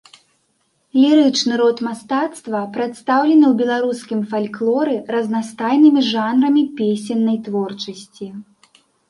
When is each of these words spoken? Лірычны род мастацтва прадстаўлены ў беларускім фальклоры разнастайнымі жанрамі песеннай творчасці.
Лірычны 1.01 1.53
род 1.61 1.77
мастацтва 1.87 2.61
прадстаўлены 2.77 3.45
ў 3.49 3.51
беларускім 3.61 4.19
фальклоры 4.33 4.97
разнастайнымі 5.17 6.01
жанрамі 6.11 6.63
песеннай 6.83 7.37
творчасці. 7.51 8.27